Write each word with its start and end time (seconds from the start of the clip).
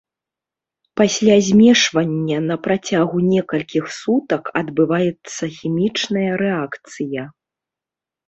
Пасля 0.99 1.35
змешвання 1.47 2.37
на 2.49 2.55
працягу 2.67 3.17
некалькіх 3.33 3.85
сутак 3.99 4.43
адбываецца 4.61 5.43
хімічная 5.59 6.27
рэакцыя. 6.45 7.23